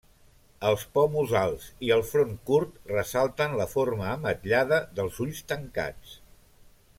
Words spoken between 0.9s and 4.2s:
pòmuls alts i el front curt ressalten la forma